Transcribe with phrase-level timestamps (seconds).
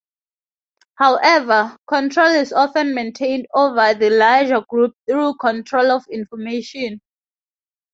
[0.95, 7.01] However, control is often maintained over the larger group through control of information.